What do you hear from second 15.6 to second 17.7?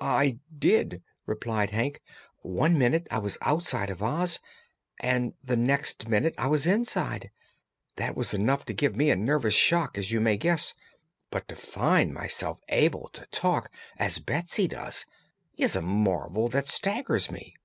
a marvel that staggers me."